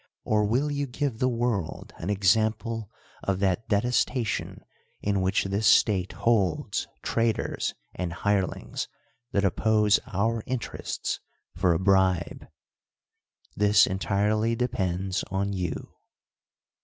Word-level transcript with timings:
or 0.23 0.45
will 0.45 0.71
you 0.71 0.87
give 0.87 1.19
the 1.19 1.29
world 1.29 1.93
;in 1.99 2.07
<'xnmple 2.09 2.87
of 3.23 3.37
that 3.39 3.69
detestation 3.69 4.65
in 4.99 5.21
which 5.21 5.43
this 5.43 5.71
stnte 5.83 6.11
holds 6.13 6.87
traitors 7.03 7.75
and 7.93 8.11
hin^lings 8.11 8.87
that 9.31 9.45
oppose 9.45 9.99
our 10.07 10.41
interests 10.47 11.19
for 11.55 11.71
a 11.73 11.79
bribe? 11.79 12.47
This 13.55 13.85
entirely 13.85 14.55
depends 14.55 15.23
on 15.29 15.53
you. 15.53 15.93